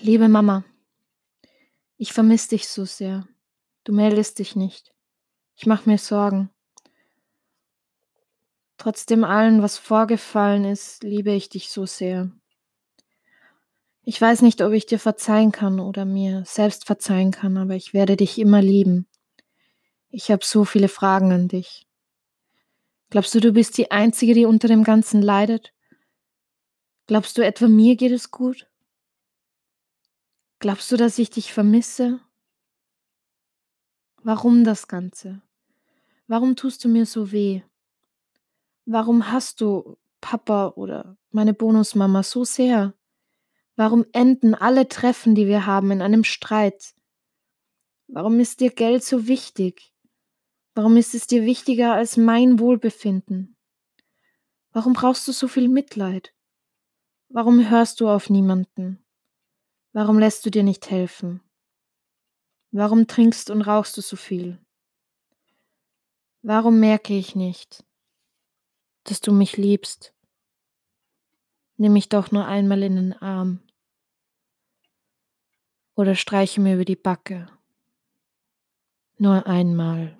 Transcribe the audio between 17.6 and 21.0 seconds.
ich werde dich immer lieben. Ich habe so viele